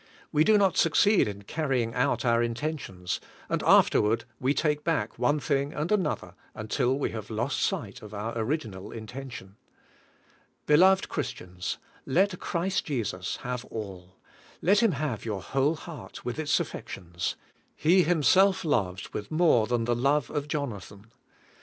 We 0.31 0.43
do 0.43 0.57
not 0.57 0.77
succeed 0.77 1.27
in 1.27 1.43
carrying 1.43 1.93
out 1.93 2.25
our 2.25 2.41
intentions, 2.41 3.21
and 3.47 3.61
afterward 3.61 4.25
we 4.39 4.51
take 4.51 4.83
back 4.83 5.19
one 5.19 5.39
thing 5.39 5.73
and 5.73 5.91
another 5.91 6.33
until 6.55 6.97
we 6.97 7.11
have 7.11 7.29
lost 7.29 7.59
sight 7.61 8.01
of 8.01 8.11
our 8.11 8.35
original 8.35 8.91
intention. 8.91 9.57
Beloved 10.65 11.07
Christians, 11.07 11.77
let 12.03 12.39
Christ 12.39 12.85
Jesus 12.85 13.35
have 13.43 13.63
all. 13.65 14.17
Let 14.59 14.79
Him 14.81 14.93
have 14.93 15.23
your 15.23 15.43
whole 15.43 15.75
heart, 15.75 16.25
with 16.25 16.39
its 16.39 16.59
affections; 16.59 17.35
He 17.75 18.01
Himself 18.01 18.65
loves, 18.65 19.13
with 19.13 19.29
more 19.29 19.67
than 19.67 19.85
the 19.85 19.95
love 19.95 20.31
of 20.31 20.47
Jonathan. 20.47 21.11